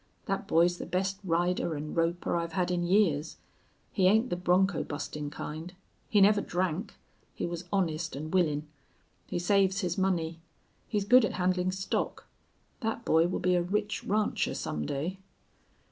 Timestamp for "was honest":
7.45-8.17